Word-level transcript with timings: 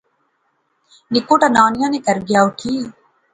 نکوٹا 1.13 1.47
نانیاں 1.55 1.89
نے 1.93 1.99
کہر 2.05 2.19
گیا 2.27 2.41
اُٹھی 2.45 2.75